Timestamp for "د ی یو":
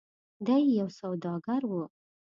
0.45-0.89